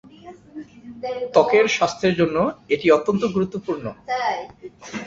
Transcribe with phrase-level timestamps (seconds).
[1.33, 2.37] ত্বকের স্বাস্থ্যের জন্য
[2.73, 3.85] এটি অত্যন্ত গুরুত্বপূর্ণ।